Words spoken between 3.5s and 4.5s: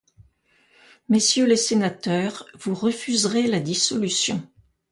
dissolution.